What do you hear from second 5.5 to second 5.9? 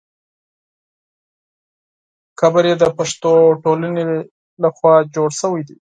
دی.